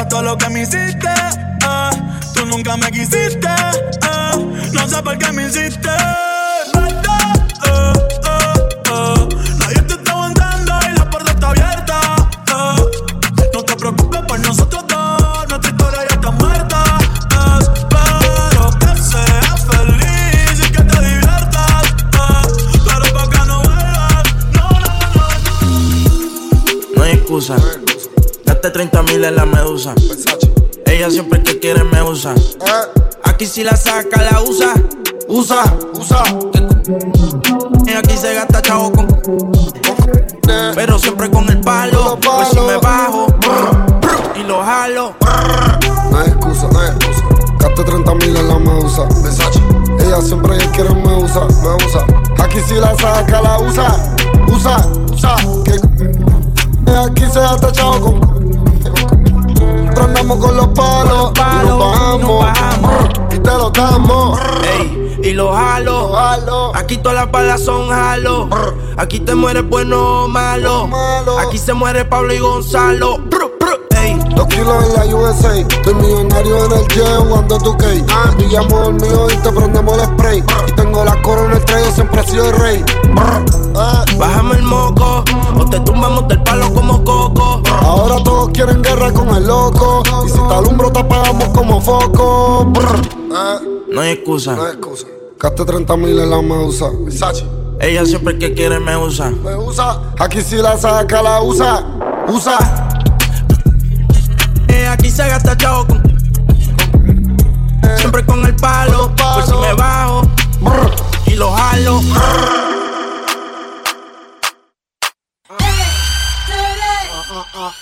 [0.08, 1.08] Todo lo que me hiciste.
[1.08, 1.90] eh.
[2.34, 3.48] Tú nunca me quisiste.
[3.48, 4.70] eh.
[4.72, 5.88] No sé por qué me hiciste.
[5.88, 6.32] Eh.
[9.58, 12.00] Nadie te está aguantando y la puerta está abierta.
[13.52, 16.84] No te preocupes por nosotros dos, nuestra historia ya está muerta.
[17.60, 21.82] Espero que seas feliz y que te diviertas.
[22.86, 24.22] Pero pa' que no vuelvas,
[26.94, 27.56] No hay excusa.
[28.62, 29.92] Gaste 30 mil en la medusa.
[30.86, 32.32] Ella siempre que quiere me usa.
[33.24, 34.74] Aquí si la saca, la usa.
[35.26, 36.22] Usa, usa.
[37.98, 39.08] Aquí se gasta chavo con.
[40.76, 42.16] Pero siempre con el palo.
[42.22, 43.26] Pues si me bajo
[44.36, 45.16] y lo jalo.
[46.12, 47.24] No hay excusa, no hay excusa.
[47.58, 49.08] Gaste 30 mil en la medusa.
[49.98, 52.06] Ella siempre que quiere me usa, me usa.
[52.38, 54.14] Aquí si la saca, la usa.
[54.46, 55.34] Usa, usa.
[55.64, 56.31] Que
[56.98, 58.20] aquí se ha tachado con.
[59.90, 64.40] Pero andamos con los palos, y nos bajamos, y te lo damos.
[64.78, 66.72] Ey, y lo jalo.
[66.74, 68.48] Aquí todas las balas son jalo.
[68.96, 70.88] Aquí te mueres bueno o malo.
[71.38, 73.20] Aquí se muere Pablo y Gonzalo.
[74.34, 78.04] Dos kilos en la USA, estoy millonario en el jet jugando tu cake.
[78.38, 80.44] Pillamos el mío y te prendemos el spray.
[80.68, 82.84] Y tengo la corona estrella, siempre he sido el rey.
[84.18, 85.24] Bájame el moco,
[85.58, 87.62] o te tumbamos del palo como coco.
[87.82, 90.02] Ahora todos quieren guerra con el loco.
[90.26, 92.64] Y si te alumbro, te apagamos como foco.
[92.66, 93.00] Brr.
[93.90, 94.56] No hay excusa.
[94.56, 95.06] No hay excusa.
[95.38, 96.90] Gaste 30 mil en la medusa.
[97.80, 99.30] Ella siempre que quiere me usa.
[99.30, 100.00] Me usa.
[100.18, 101.84] Aquí si la saca, la usa.
[102.28, 102.88] Usa.
[104.92, 106.02] Aquí se gasta chavo con.
[107.96, 109.10] Siempre con el palo.
[109.16, 110.22] Por si me bajo
[111.26, 112.00] y lo jalo.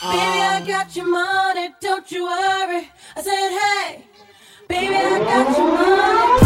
[0.02, 2.88] Baby, I got your money, don't you worry.
[3.16, 4.04] I said, hey,
[4.68, 6.38] baby, I got your money.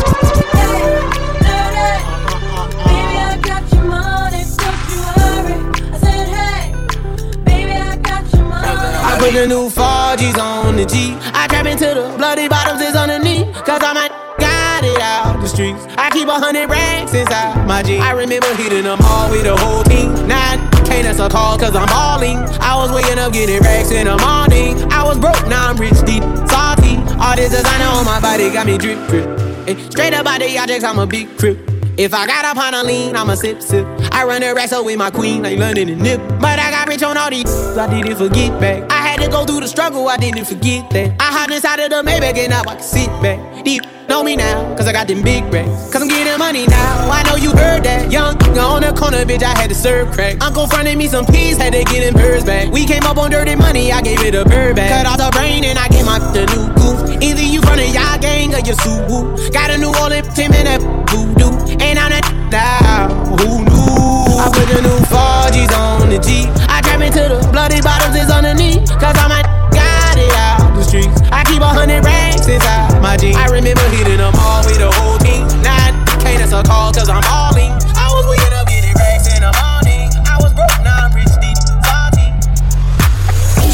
[0.52, 1.00] Hey,
[1.44, 1.98] dirty.
[2.84, 4.44] Baby, I got your money,
[9.24, 11.16] put the new Forgi's on the G.
[11.32, 13.48] I trap into the bloody bottoms is underneath.
[13.64, 15.40] Cause I might got it out.
[15.40, 15.86] the streets.
[15.96, 18.04] I keep a hundred racks inside my jeans.
[18.04, 20.12] I remember hitting them all with the whole team.
[20.28, 22.36] Now I can't answer calls cause I'm balling.
[22.60, 24.92] I was waking up getting racks in the morning.
[24.92, 27.00] I was broke, now I'm rich, deep, salty.
[27.16, 29.24] All this designer on my body got me drip, drip.
[29.90, 31.56] Straight up out the objects, I'm a big crip.
[31.96, 33.86] If I got up on a lean, I'm a sip, sip.
[34.12, 36.20] I run the racks up with my queen, like London and Nip.
[36.40, 37.46] But I got rich on all these,
[37.78, 38.93] I didn't forget back.
[39.24, 41.16] To go through the struggle, I didn't forget that.
[41.18, 43.64] I hopped inside of the Maybach and now I can sit back.
[43.64, 45.88] Deep know me now, cause I got them big racks.
[45.88, 48.12] Cause I'm getting money now, I know you heard that.
[48.12, 50.44] Young, on the corner, bitch, I had to serve crack.
[50.44, 52.70] Uncle fronted me some peas, had to get them birds back.
[52.70, 54.92] We came up on dirty money, I gave it a bird back.
[54.92, 57.22] Cut off the brain and I gave my the new goof.
[57.22, 59.52] Either you from the y'all gang or you Suwu.
[59.54, 59.92] Got a new
[60.36, 61.48] team in that voodoo.
[61.80, 63.08] And I'm that now,
[63.40, 64.36] who knew?
[64.36, 66.44] I put the new Forgis on the G.
[66.94, 68.86] I trap into the bloody bottoms is underneath.
[69.02, 69.42] Cause I'm a
[69.74, 71.18] got it out the streets.
[71.34, 73.34] I keep a hundred racks inside my jeans.
[73.34, 75.42] I remember hitting them all with the whole team.
[75.58, 75.90] Now I
[76.22, 77.74] can't answer call cause I'm balling.
[77.98, 80.06] I was waking up getting racks in the morning.
[80.22, 82.30] I was broke, now I'm rich, deep, salty.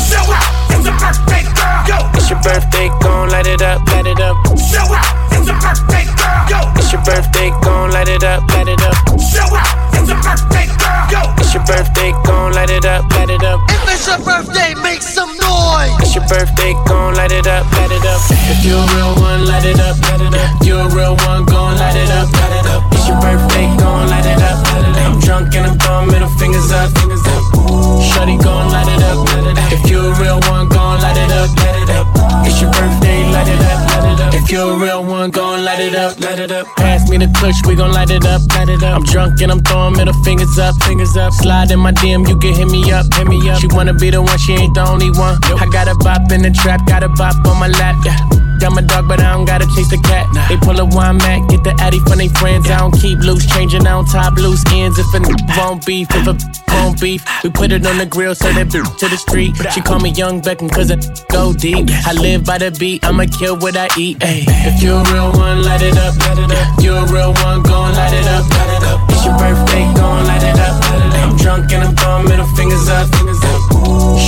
[0.00, 1.80] Show out, it's a birthday girl.
[1.92, 4.40] Yo, It's your birthday, gon' light it up, light it up.
[4.56, 5.19] show out,
[5.50, 6.46] it's a birthday girl.
[6.50, 8.94] Yo, It's your birthday, gon' light it up, light it up.
[9.18, 11.04] show out, it's a birthday girl.
[11.10, 13.60] Yo, It's your birthday, gon' light it up, light it up.
[13.70, 15.90] if it's your birthday, make some noise.
[16.02, 18.20] It's your birthday, gon' light it up, light it up.
[18.30, 20.62] If you're a real one, light it up, light it up.
[20.62, 22.82] You're a real one, gon' light it up, light it up.
[22.94, 25.06] It's your birthday, gon' light it up, light it up.
[25.10, 27.42] I'm drunk and I'm throwing middle fingers up, fingers up.
[28.14, 29.72] Shorty gon' light it up, light it up.
[29.72, 32.19] If you're a real one, gon' light it up, light it up.
[32.46, 34.34] It's your birthday, light it up, light it up.
[34.34, 36.66] If you're a real one, gon' light it up, light it up.
[36.76, 38.96] Pass me the clutch, we gon' light it up, light it up.
[38.96, 41.32] I'm drunk and I'm throwing middle fingers up, fingers up.
[41.32, 43.60] Slide in my DM, you can hit me up, hit me up.
[43.60, 45.38] She wanna be the one, she ain't the only one.
[45.60, 48.18] I got a bop in the trap, got a bop on my lap, yeah.
[48.60, 50.19] Got my dog, but I don't gotta chase the cat.
[50.50, 52.68] They pull a wine mat, get the addy from they friends.
[52.68, 54.98] I don't keep loose, changing, don't top loose ends.
[54.98, 55.20] If a
[55.56, 56.34] won't beef, if a
[56.74, 59.54] won't beef, we put it on the grill, so that bitch to the street.
[59.72, 60.96] She call me Young Beckham, cause I
[61.30, 61.86] go deep.
[62.04, 64.18] I live by the beat, I'ma kill what I eat.
[64.18, 66.82] Ayy, if you're a real one, light it up, it up.
[66.82, 67.62] You're a real one,
[68.12, 68.69] it up, light it up.
[69.12, 71.30] It's your birthday, gon' light it up, light it up.
[71.30, 73.40] I'm drunk and I'm throwing middle fingers up, fingers.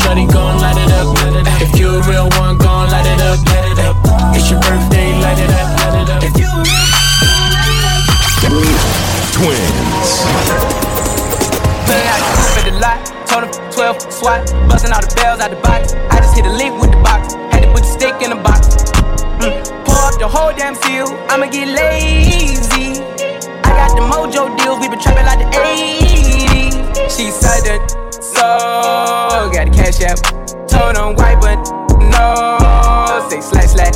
[0.03, 1.63] Shorty gon' light it up, light it up.
[1.63, 3.97] If you're a real one, gon' light it up, light it up.
[4.37, 6.23] It's your birthday, light it up, light it up.
[6.23, 6.53] If you
[9.33, 10.09] Twiinz.
[11.87, 12.99] Pulling out the coupe at the lot.
[13.27, 14.53] Told him 12 swat.
[14.69, 15.95] Busting all the bells out the box.
[16.11, 17.35] I just hit a lick with the box.
[17.51, 18.77] Had to put the stick in the box.
[19.41, 19.85] Mm.
[19.85, 21.09] Pour up the whole damn seal.
[21.29, 23.12] I'ma get lazy.
[23.95, 24.81] The mojo deals.
[24.81, 26.73] We been trapping like the 80s.
[27.15, 27.81] She said that
[28.21, 29.51] so.
[29.53, 30.19] Got the cash app.
[30.67, 31.59] Told him white, but
[32.11, 33.02] no.
[33.41, 33.95] Slash slash.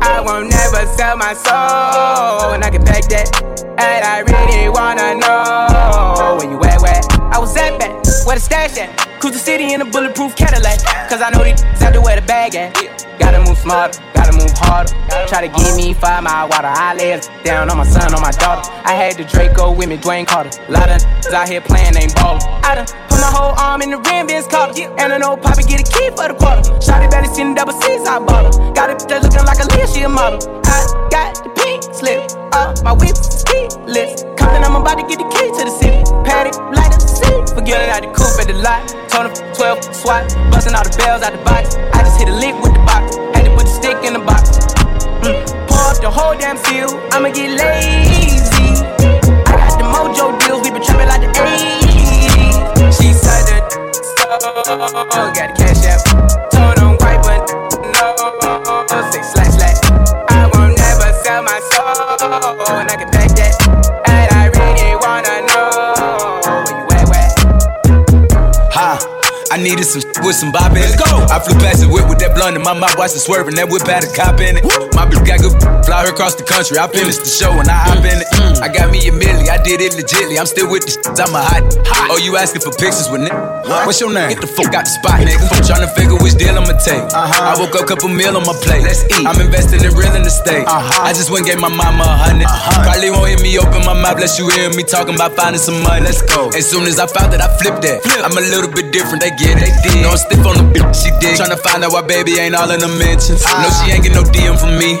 [0.00, 2.54] I won't never sell my soul.
[2.54, 3.28] And I can back that.
[3.76, 7.92] And I really wanna know where you at, where I was at back,
[8.24, 8.96] where the stash at.
[9.20, 10.80] Cruise the city in a bulletproof Cadillac.
[11.10, 12.72] Cause I know these out to where the bag at.
[13.18, 14.92] Gotta move smarter, gotta move harder.
[15.28, 16.68] Try to give me five mile water.
[16.68, 18.70] I it down on my son, on my daughter.
[18.84, 20.50] I had the Draco with me, Dwayne Carter.
[20.68, 22.40] A Lot of out here playing, ain't ballin'.
[22.64, 22.86] I done
[23.18, 24.72] put my whole arm in the rim, Ben's collar.
[24.98, 26.62] And I know Poppy get a key for the quarter.
[26.78, 28.72] Shotty better seen the double C's, I bought her.
[28.72, 30.38] Got it that looking like a Leah, she a model.
[30.64, 34.22] I got the pink slip, uh, my whip ski lips.
[34.38, 36.00] Compton, I'm about to get the key to the city.
[36.22, 37.38] Paddock, light up the city.
[37.54, 38.86] Forgetting out the coupe at the lot.
[39.18, 41.74] Him 12 swat, busting all the bells out the box.
[41.74, 43.18] I just hit a lick with the box.
[43.34, 44.62] Had to put the stick in the box.
[45.26, 45.42] Mm.
[45.66, 46.86] Pour up the whole damn seal.
[47.10, 48.37] I'ma get lazy.
[54.40, 56.00] Got the cash app.
[56.52, 57.40] But
[57.98, 58.14] no.
[59.22, 59.74] Say.
[60.28, 62.76] I won't never sell my soul.
[62.78, 63.54] And I can back that.
[64.06, 65.70] And I really wanna know
[66.86, 67.34] where you at.
[69.50, 70.96] I needed some with some bop in it.
[70.98, 71.26] Go.
[71.28, 73.54] I flew past the whip with that blunt in my mouth, watched it swerving.
[73.56, 74.64] That whip had a cop in it.
[74.94, 75.54] My bitch got good,
[75.86, 76.78] fly her across the country.
[76.78, 78.28] I finished the show and I hop in it.
[78.62, 80.38] I got me a milli, I did it legitly.
[80.38, 81.62] I'm still with the shit, I'm a hot.
[82.10, 83.86] Oh, you asking for pictures with nigga?
[83.86, 84.32] What's your name?
[84.32, 85.44] Get the fuck out the spot, nigga.
[85.44, 87.04] I'm Trying to figure which deal I'ma take.
[87.12, 87.52] Uh-huh.
[87.52, 88.82] I woke up, couple meal on my plate.
[88.82, 89.26] Let's eat.
[89.28, 90.64] I'm investing in real estate.
[90.64, 91.04] Uh-huh.
[91.04, 92.82] I just went and gave my mama a 100 Uh-huh.
[92.88, 95.78] Probably won't hear me open my mouth, unless you hear me talking about finding some
[95.84, 96.00] money.
[96.08, 96.48] Let's go.
[96.56, 98.00] As soon as I found that, I flipped that.
[98.02, 98.24] Flip.
[98.24, 99.68] I'm a little bit different, they get it.
[100.08, 101.36] No, I'm stiff on the bitch, she did.
[101.36, 103.44] Tryna find out why baby ain't all in the mentions.
[103.44, 103.60] Ah.
[103.60, 104.96] No, she ain't get no DM from me.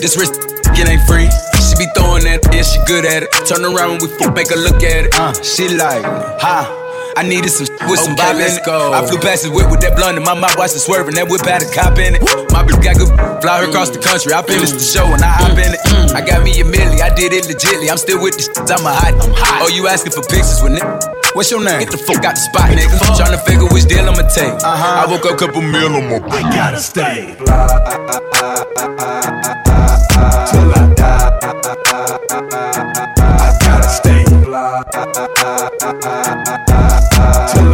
[0.00, 0.40] This wrist,
[0.72, 1.28] it ain't free.
[1.60, 3.30] She be throwing that, yeah, she good at it.
[3.44, 5.12] Turn around when we fuck, make her look at it.
[5.12, 6.00] Uh, she like,
[6.40, 6.72] ha.
[7.16, 8.64] I needed some with some Okay, bop let's it.
[8.64, 8.92] go.
[8.92, 11.16] I flew past his whip with that blunt in my mouth, watched it swerving.
[11.16, 12.20] That whip had a cop in it.
[12.52, 13.08] My bitch got good,
[13.40, 14.32] fly her across the country.
[14.36, 15.80] I finished the show and I hop in it.
[15.88, 16.16] Mm, mm.
[16.16, 17.88] I got me a milli, I did it legitly.
[17.88, 19.16] I'm still with the shit, I'm a hot.
[19.64, 21.15] Oh, you asking for pictures with nigga?
[21.36, 21.80] What's your name?
[21.80, 22.96] Get the fuck out the spot, nigga.
[23.12, 24.54] Tryna figure which deal I'ma take.
[24.54, 25.04] Uh-huh.
[25.04, 26.16] I woke up, a couple meal on my.
[26.32, 27.36] I gotta stay.
[27.36, 27.50] Till
[30.72, 31.36] I die.
[33.36, 34.24] I gotta stay.
[34.24, 34.54] Till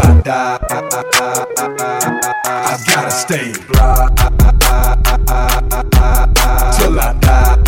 [0.01, 0.59] I die.
[2.67, 3.53] I gotta stay.
[6.75, 7.63] Till I die.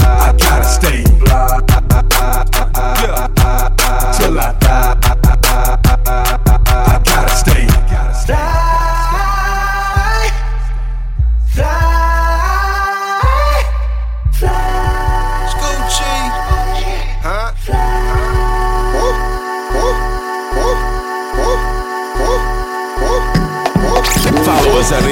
[0.00, 1.13] I gotta stay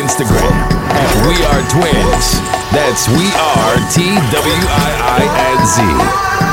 [0.03, 0.51] Instagram
[0.99, 2.43] at We Are Twiinz.
[2.73, 5.23] That's We Are T W I I
[5.55, 6.52] N Z.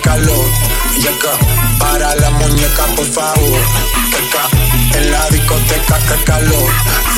[0.00, 0.46] calor.
[0.96, 1.32] Y acá,
[1.78, 3.60] para la muñeca, por favor.
[4.94, 6.70] En la discoteca, qué calor.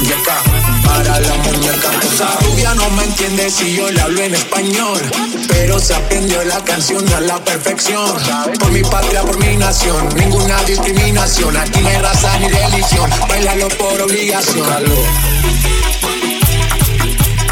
[0.03, 0.43] Y acá,
[0.85, 2.45] para la muñeca, por favor.
[2.45, 5.01] rubia no me entiende si yo le hablo en español.
[5.49, 8.17] Pero se aprendió la canción a la perfección.
[8.59, 10.09] Por mi patria, por mi nación.
[10.17, 11.57] Ninguna discriminación.
[11.57, 13.11] Aquí no raza ni religión.
[13.29, 14.67] Bailalo por obligación.
[14.67, 15.07] Qué calor.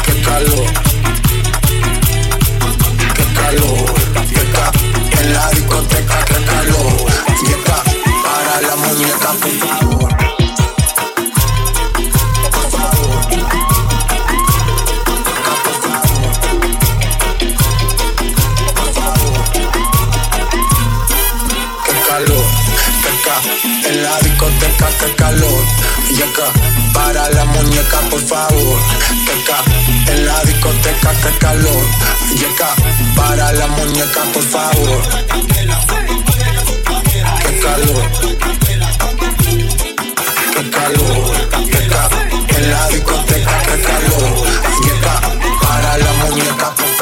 [0.05, 0.89] Qué calor.
[3.15, 3.93] Qué calor,
[4.33, 4.88] qué
[5.29, 7.05] en la discoteca, qué calor,
[7.45, 7.83] qué ca
[8.23, 10.09] para la muñeca, por favor.
[12.51, 13.19] Por favor.
[21.85, 22.45] Qué calor,
[23.03, 23.35] qué ca
[23.87, 25.63] en la discoteca, qué calor,
[26.23, 26.47] acá
[26.93, 28.79] para la muñeca, por favor.
[29.25, 29.63] Qué ca
[30.11, 31.85] en la discoteca, qué calor,
[33.19, 35.01] para la muñeca, por favor.
[37.43, 38.03] Qué calor,
[40.53, 42.09] qué calor, qué ca
[42.57, 44.33] en la discoteca, qué calor,
[45.61, 46.98] para la muñeca, por favor.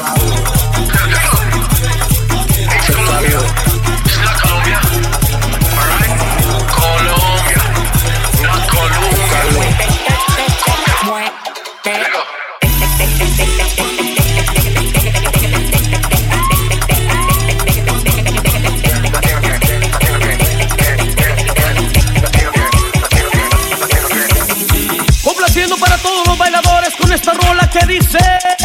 [27.99, 28.56] de ser.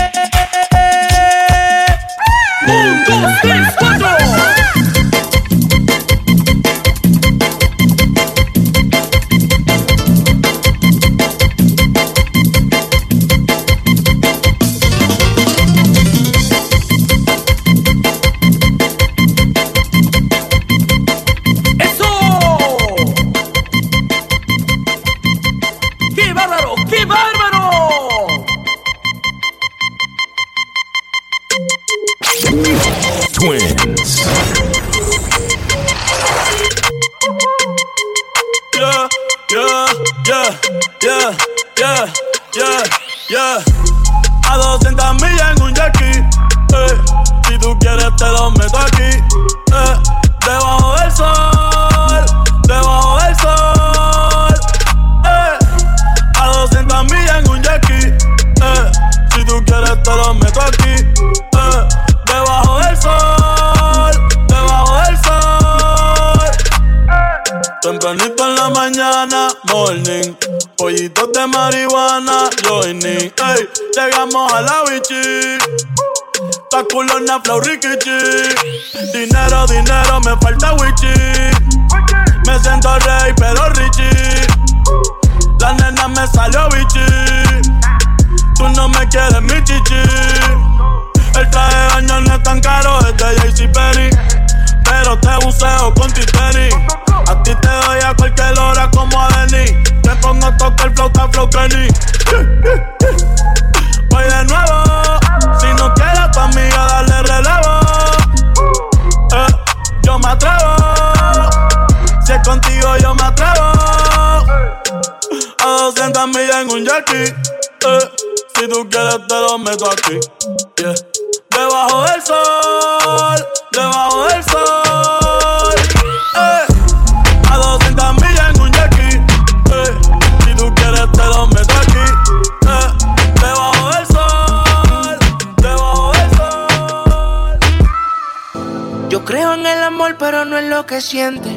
[140.87, 141.49] Que siente.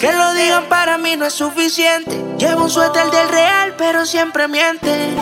[0.00, 2.22] Que lo digan para mí no es suficiente.
[2.38, 5.14] Llevo un suéter del real, pero siempre miente.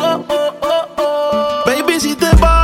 [1.66, 2.63] Baby, si te vas,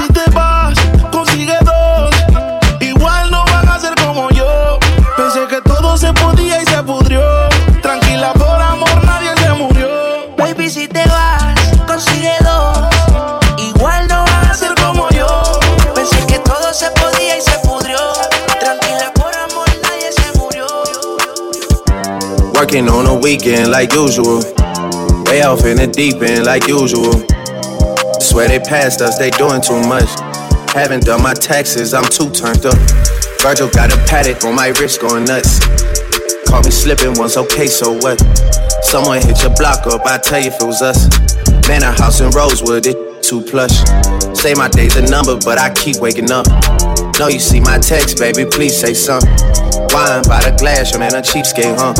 [6.21, 7.21] podía y se pudrió.
[7.81, 9.89] Tranquila, por amor, nadie se murió.
[10.37, 11.55] Baby, si te vas,
[11.87, 12.79] consigue dos.
[13.57, 15.27] Igual no van a ser como yo.
[15.95, 17.97] Pensé que todo se podía y se pudrió.
[18.59, 20.67] Tranquila, por amor, nadie se murió.
[22.53, 24.43] Working on a weekend like usual.
[25.25, 27.25] Way off in the deep end like usual.
[28.19, 30.09] Swear they passed us, they doing too much.
[30.73, 32.77] Haven't done my taxes, I'm too turned up.
[33.41, 35.59] Virgil got a Patek on my wrist going nuts.
[36.51, 38.19] Caught me slipping once, okay, so what?
[38.83, 41.07] Someone hit your block up, I tell you if it was us.
[41.69, 43.79] Man, a house in Rosewood, it too plush.
[44.37, 46.45] Say my day's a number, but I keep waking up.
[47.17, 49.31] Know you see my text, baby, please say something.
[49.95, 51.93] Wine by the glass, your man a cheapskate, huh?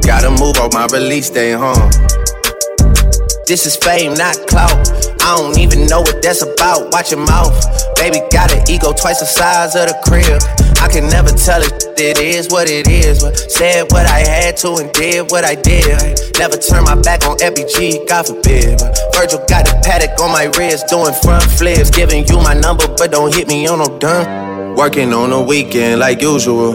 [0.00, 1.78] Gotta move on my release day, huh?
[3.46, 5.03] This is fame, not clout.
[5.24, 6.92] I don't even know what that's about.
[6.92, 7.56] Watch your mouth.
[7.96, 10.36] Baby got an ego twice the size of the crib.
[10.84, 11.72] I can never tell it.
[11.96, 13.22] It is what it is.
[13.22, 16.20] But said what I had to and did what I did.
[16.38, 18.76] Never turn my back on FBG, God forbid.
[18.76, 21.88] But Virgil got a Patek on my wrist, doing front flips.
[21.88, 24.76] Giving you my number, but don't hit me on no done.
[24.76, 26.72] Working on the weekend like usual.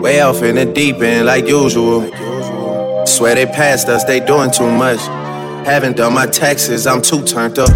[0.00, 2.00] Way off in the deep end like usual.
[3.04, 5.00] Swear they passed us, they doing too much.
[5.68, 7.68] Haven't done my taxes, I'm too turned up.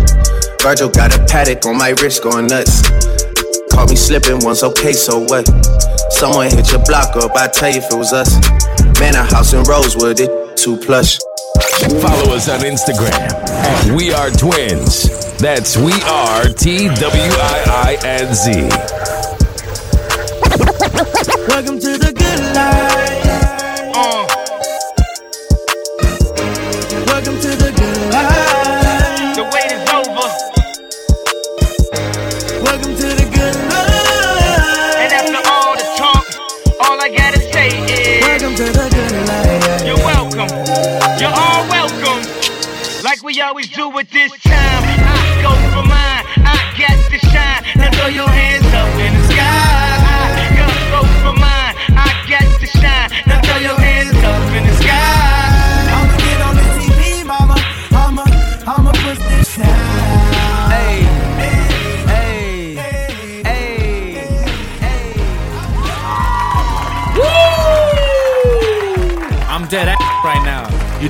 [0.62, 2.80] Virgil got a Patek on my wrist going nuts.
[3.70, 5.46] Caught me slipping once, okay, so what?
[6.10, 8.32] Someone hit your block up, I tell you if it was us.
[8.98, 11.18] Man, a house in Rosewood, it too plush.
[12.00, 15.36] Follow us on Instagram at We Are Twiinz.
[15.38, 18.52] That's We Are T W I I N Z.
[21.46, 22.01] Welcome to the
[43.52, 44.54] Always do at this time.
[44.56, 46.24] I go for mine.
[46.40, 47.62] I got to shine.
[47.76, 48.51] Now throw your hands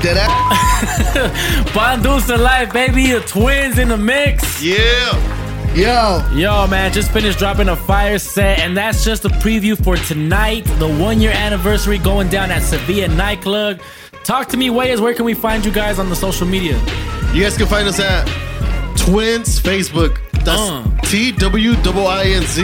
[0.02, 0.10] now.
[0.10, 1.70] You dead ass?
[1.70, 3.12] Pan Dulce Life, baby.
[3.12, 4.62] The Twiinz in the mix.
[4.62, 5.40] Yeah.
[5.74, 6.22] Yo.
[6.34, 10.64] Yo, man, just finished dropping a fire set, and that's just a preview for tonight,
[10.78, 13.80] the one year anniversary going down at Sevilla Nightclub.
[14.22, 15.00] Talk to me, Wayas.
[15.00, 16.78] Where can we find you guys on the social media?
[17.32, 18.26] You guys can find us at
[18.98, 20.18] Twins Facebook.
[20.44, 20.86] That's uh.
[21.04, 22.62] T W I N Z.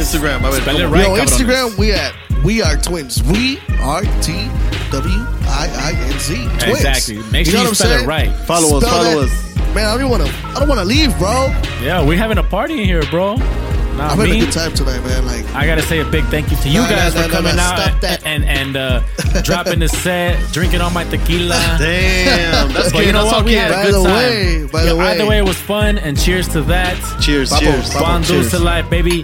[0.00, 0.40] Instagram.
[0.40, 1.16] I mean, Spell it right, Yo.
[1.16, 1.78] Instagram.
[1.78, 3.22] We at We Are Twiinz.
[3.30, 4.48] We are T
[4.90, 5.14] W
[5.46, 6.34] I I N Z.
[6.34, 6.68] Twiinz.
[6.70, 7.16] Exactly.
[7.30, 8.30] Make sure know you what I'm spell it right.
[8.46, 10.32] Follow us, Spell follow that- Man, I don't want to.
[10.48, 11.46] I don't want to leave, bro.
[11.80, 13.36] Yeah, we're having a party in here, bro.
[13.36, 15.26] Nah, I'm having me, a good time tonight, man.
[15.26, 17.34] Like, I gotta say a big thank you to you Nah, guys nah, for nah,
[17.34, 18.26] coming nah, out stop that.
[18.26, 19.02] and and uh,
[19.42, 21.54] dropping the set, drinking all my tequila.
[21.78, 23.44] Damn, that's but good, you know that's what?
[23.44, 23.60] We okay.
[23.60, 24.14] had a good the time.
[24.16, 25.28] way, by the Yeah, Either way.
[25.28, 26.96] way, it was fun, and cheers to that.
[27.20, 27.90] Cheers, Papo, cheers.
[27.90, 28.60] Papo, Pan Dulce cheers.
[28.62, 29.22] life, baby.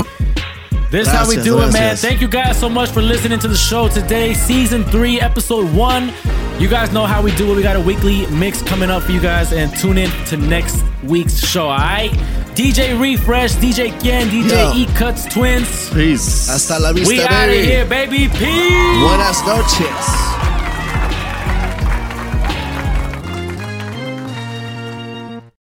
[0.91, 1.97] This is how we Gracias, do it, man.
[1.97, 4.34] Thank you guys so much for listening to the show today.
[4.34, 6.12] Season three, episode one.
[6.61, 7.57] You guys know how we do it.
[7.57, 10.82] We got a weekly mix coming up for you guys, and tune in to next
[11.05, 11.64] week's show.
[11.68, 12.11] All right,
[12.55, 14.72] DJ Refresh, DJ Ken, DJ Yo.
[14.74, 15.93] E Cuts Twiinz.
[15.93, 16.49] Peace.
[16.49, 17.34] hasta la vista, We baby.
[17.34, 18.28] out of here, baby.
[18.28, 19.01] Peace.
[19.01, 20.45] Buenas noches.